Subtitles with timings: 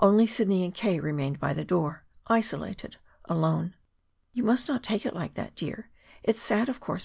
[0.00, 0.98] Only Sidney and K.
[0.98, 2.96] remained by the door, isolated,
[3.26, 3.74] alone.
[4.32, 5.88] "You must not take it like that, dear.
[6.24, 6.96] It's sad, of course.